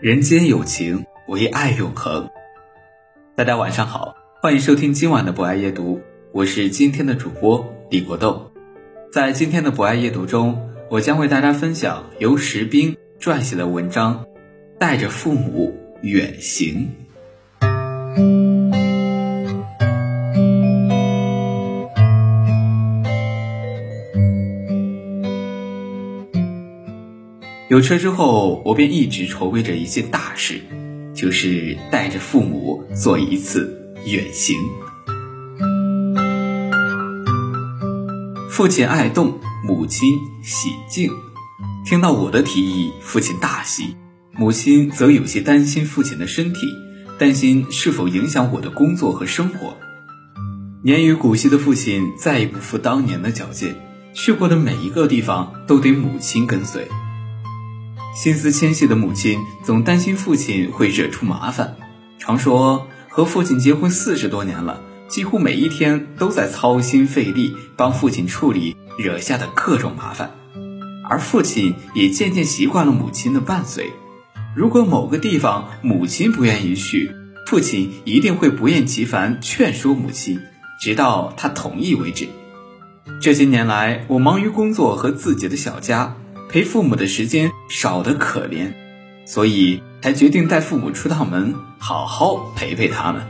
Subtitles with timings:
[0.00, 2.30] 人间有情，唯爱永恒。
[3.36, 6.00] 大家晚上好，欢迎收听今晚的博爱夜读，
[6.32, 8.50] 我是今天的主播李国栋。
[9.12, 14.24] 在今天的博爱夜读中，我将为大家分享由石冰撰写的文章
[14.78, 16.88] 《带着父母远行》。
[27.70, 30.60] 有车之后，我便一直筹备着一件大事，
[31.14, 34.56] 就是带着父母做一次远行。
[38.50, 41.12] 父亲爱动，母亲喜静。
[41.86, 43.94] 听到我的提议，父亲大喜，
[44.32, 46.66] 母亲则有些担心父亲的身体，
[47.20, 49.76] 担心是否影响我的工作和生活。
[50.82, 53.76] 年逾古稀的父亲再也不复当年的矫健，
[54.12, 56.88] 去过的每一个地方都得母亲跟随。
[58.14, 61.76] 心思纤细的母亲总担心父亲会惹出麻烦，
[62.18, 70.30] 常说和父亲结婚四十多年了，几乎每一天都在操心费力帮父亲处理惹下的各种麻烦，
[71.08, 73.92] 而父亲也渐渐习惯了母亲的伴随。
[74.56, 77.14] 如果某个地方母亲不愿意去，
[77.46, 80.40] 父亲一定会不厌其烦劝说母亲，
[80.80, 82.28] 直到她同意为止。
[83.20, 86.16] 这些年来，我忙于工作和自己的小家。
[86.50, 88.72] 陪父母的时间少得可怜，
[89.24, 93.22] 所以才决定带父母出趟门，好好陪陪他们。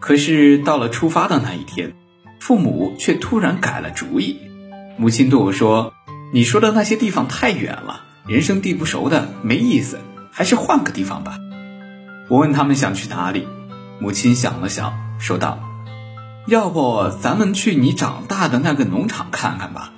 [0.00, 1.94] 可是到了出发的那一天，
[2.40, 4.38] 父母却突然改了主意。
[4.98, 5.94] 母亲对我说
[6.34, 9.98] ：“你说的那些地方太远了，人生地不熟的没意思，
[10.30, 11.38] 还是换个地方吧。”
[12.28, 13.48] 我问他们想去哪里，
[13.98, 15.58] 母亲想了想，说道
[16.46, 19.90] ：“要不咱们去你长大的那个农场看看吧。”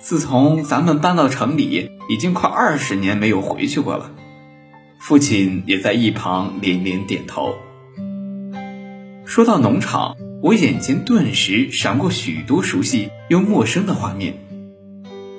[0.00, 4.10] 自从咱们搬到城里，已经快二十年没有回去过了。
[4.98, 7.54] 父亲也在一旁连连点头。
[9.26, 14.34] 说到农场，我眼前顿时闪过许多熟悉又陌生的画面。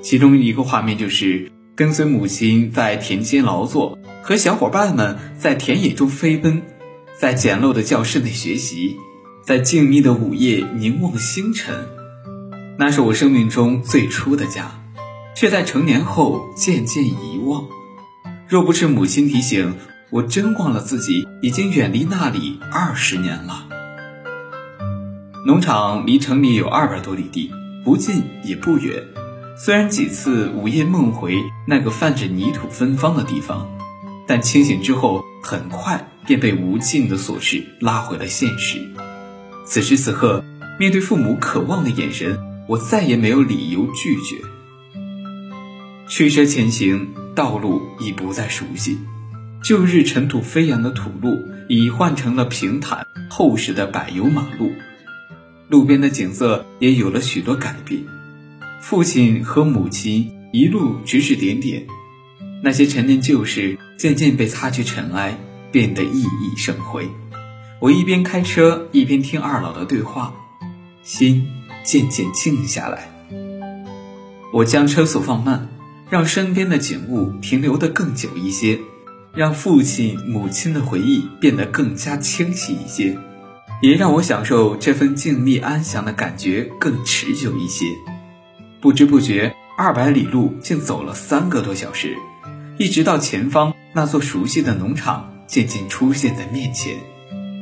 [0.01, 6.61] 其中一个画面就是跟随母亲在田间劳作，和小伙伴们在田野中飞奔，
[7.19, 8.95] 在简陋的教室内学习，
[9.43, 11.87] 在静谧的午夜凝望星辰。
[12.77, 14.71] 那是我生命中最初的家，
[15.35, 17.65] 却在成年后渐渐遗忘。
[18.47, 19.75] 若不是母亲提醒，
[20.09, 23.67] 我真忘了自己已经远离那里二十年了。
[25.45, 27.51] 农场离城里有二百多里地，
[27.85, 29.03] 不近也不远。
[29.57, 31.35] 虽然几次午夜梦回
[31.67, 33.69] 那个泛着泥土芬芳的地方，
[34.27, 38.79] 但清醒之后很快便被无尽的琐事拉回了现实。
[39.65, 40.43] 此时此刻，
[40.79, 42.50] 面对父母渴望的眼神。
[42.71, 44.37] 我再也没有理由拒绝。
[46.07, 48.97] 驱车前行，道路已不再熟悉，
[49.61, 51.37] 旧日尘土飞扬的土路
[51.67, 54.71] 已换成了平坦厚实的柏油马路，
[55.67, 58.05] 路边的景色也有了许多改变。
[58.79, 61.85] 父亲和母亲一路指指点点，
[62.63, 65.37] 那些陈年旧事渐渐被擦去尘埃，
[65.73, 67.09] 变得熠熠生辉。
[67.81, 70.33] 我一边开车，一边听二老的对话，
[71.03, 71.45] 心。
[71.83, 73.09] 渐渐静下来，
[74.53, 75.67] 我将车速放慢，
[76.09, 78.79] 让身边的景物停留得更久一些，
[79.33, 83.17] 让父亲母亲的回忆变得更加清晰一些，
[83.81, 87.85] 也让我享受这份静谧安详的感觉更持久一些。
[88.79, 92.15] 不知不觉，二百里路竟走了三个多小时，
[92.77, 96.95] 一直到前方那座熟悉的农场渐渐出现在面前，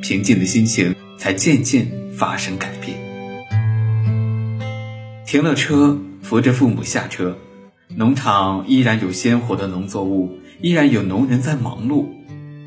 [0.02, 3.09] 平静的心情才渐渐发生改变。
[5.30, 7.38] 停了车，扶着父母下车，
[7.96, 12.08] 农场依然有鲜活的农作物，依然有农人在忙碌。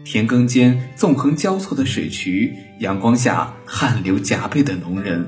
[0.04, 5.26] 田埂间纵横交错的水渠，阳光下汗流浃背的农人，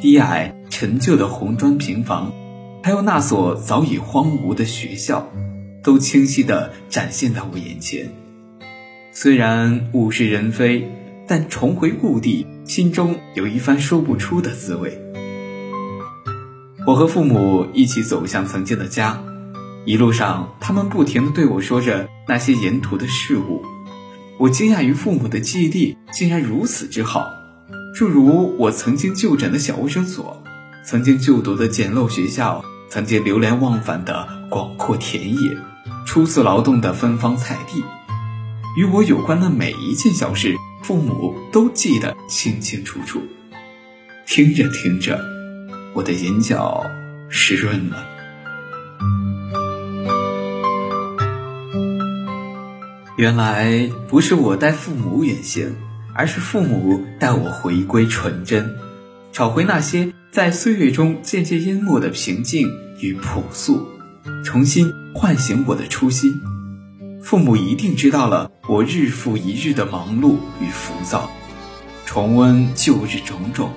[0.00, 2.32] 低矮陈旧的红砖平房，
[2.80, 5.28] 还有那所早已荒芜的学校，
[5.82, 8.08] 都清晰地展现在我眼前。
[9.10, 10.88] 虽然物是人非，
[11.26, 14.96] 但重回故地，心中有一番说不出的滋味。
[16.86, 19.20] 我和父母一起走向曾经的家，
[19.84, 23.64] 一路上，他们不停地对我说着那些沿途的事物。
[24.38, 27.28] 我惊讶于父母的记忆力竟然如此之好，
[27.92, 30.40] 诸如我曾经就诊的小卫生所，
[30.84, 35.58] 曾经就读的简陋学校，曾经流连忘返的广阔田野，
[36.06, 37.82] 初次劳动的芬芳菜地，
[38.76, 40.54] 与我有关的每一件小事，
[40.84, 43.20] 父母都记得清清楚楚。
[44.24, 45.20] 听着听着，
[45.96, 46.84] 我的眼角
[47.30, 48.04] 湿润了。
[53.16, 55.74] 原来不是我带父母远行，
[56.14, 58.76] 而是父母带我回归纯真，
[59.32, 62.68] 找回那些在岁月中渐渐淹没的平静
[63.00, 63.88] 与朴素，
[64.44, 66.38] 重新唤醒我的初心。
[67.22, 71.30] 父母一定知道了我日复一日的忙碌与浮躁，
[72.04, 73.70] 重温旧日种种，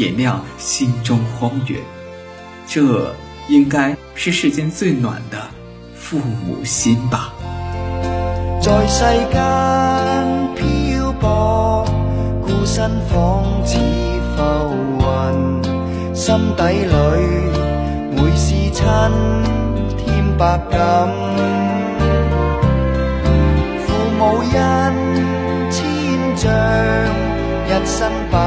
[0.00, 1.78] 点亮心中荒原。
[2.66, 3.14] 这
[3.50, 5.36] 应该是世间最暖的
[5.94, 7.34] 父母心吧。
[8.62, 9.38] 在世间
[10.54, 11.84] 漂泊，
[12.40, 13.76] 孤身仿似
[14.34, 14.40] 浮
[15.00, 15.04] 云，
[16.14, 16.94] 心底里
[18.16, 18.82] 每思亲
[19.98, 21.10] 添百感。
[23.84, 24.20] 父母
[24.54, 24.56] 恩
[25.70, 25.78] 千
[26.36, 26.48] 丈，
[27.66, 28.38] 一生把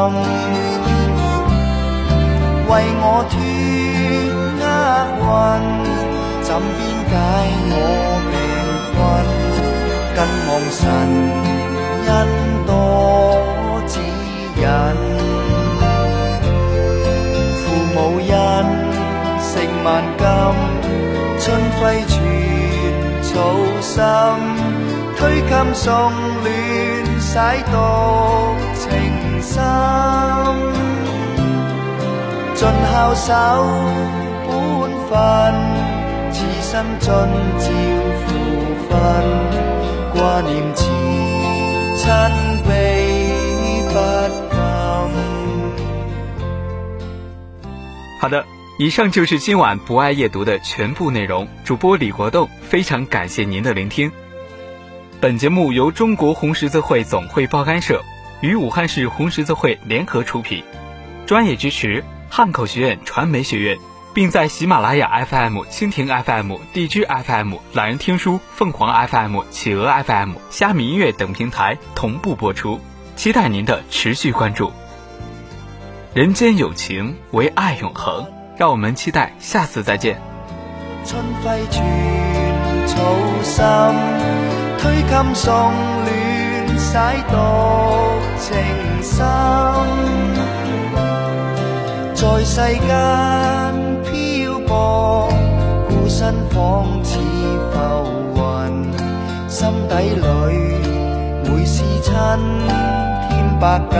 [0.00, 0.08] 心，
[2.68, 2.70] 为
[3.02, 3.32] 我脱
[4.62, 4.64] 厄
[5.20, 5.28] 运，
[6.42, 6.78] 枕边
[7.10, 7.12] 解
[7.70, 7.74] 我
[8.30, 8.34] 病
[8.96, 8.98] 困，
[10.16, 10.18] 更
[10.48, 10.80] 望神
[12.08, 12.10] 恩
[12.66, 12.68] 多
[13.86, 13.92] 指
[14.56, 14.64] 引。
[17.92, 18.32] 无人
[19.38, 19.50] 食
[19.84, 19.86] 万
[20.16, 20.22] 金，
[21.40, 21.44] 春
[21.76, 22.12] 晖全
[23.22, 23.28] 草
[23.80, 23.92] 心，
[25.18, 25.88] 推襟送
[26.42, 26.48] 暖，
[27.32, 27.72] 洗独
[28.74, 28.90] 情
[29.40, 29.62] 深。
[32.56, 33.32] 尽孝守
[34.48, 34.50] 本
[35.06, 35.14] 分，
[36.32, 37.14] 此生尽照
[38.26, 38.28] 父
[38.88, 38.92] 分，
[40.12, 40.82] 挂念慈
[41.98, 42.04] 亲
[42.68, 42.68] 悲
[43.92, 43.94] 不。
[48.20, 48.44] 好的，
[48.80, 51.46] 以上就是今晚不爱夜读的全部内容。
[51.64, 54.10] 主播李国栋非常感谢您的聆听。
[55.20, 58.02] 本节目由中国红十字会总会报刊社
[58.40, 60.64] 与武汉市红十字会联合出品，
[61.26, 63.76] 专业支持汉口学院传媒学院，
[64.14, 72.80] 并在喜马拉雅 FM、蜻蜓 FM、荔枝 FM、懒人听书、凤凰 FM、企鹅 FM、虾米音乐等平台同步播出，
[73.14, 74.72] 期待您的持续关注。
[76.14, 78.26] 人间有情，唯爱永恒。
[78.56, 80.18] 让我们期待下次再见。
[81.04, 83.04] 春暉全草
[83.42, 83.64] 心，
[84.82, 85.52] 推襟送
[86.04, 86.08] 暖，
[86.78, 86.96] 洗
[87.28, 87.34] 独
[88.38, 88.48] 情
[89.02, 89.14] 深。
[92.14, 92.88] 在世间
[94.04, 94.10] 漂
[94.66, 95.28] 泊，
[95.88, 96.56] 孤身仿
[97.04, 97.18] 似
[97.72, 97.76] 浮
[98.36, 98.40] 云，
[99.48, 99.58] 心
[99.88, 100.26] 底里
[101.44, 102.08] 每思亲
[103.28, 103.94] 添百感。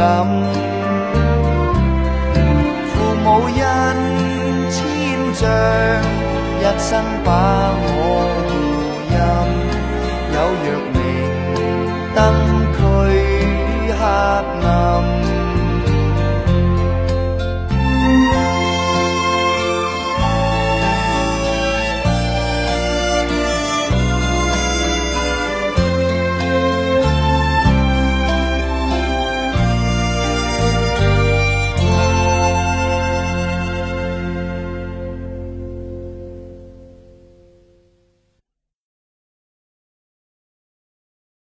[2.89, 3.61] 父母恩
[4.71, 4.79] 千
[5.35, 5.43] 丈，
[6.61, 6.89] 一生
[7.23, 7.29] 把